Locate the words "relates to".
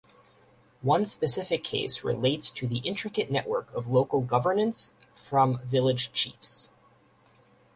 2.03-2.65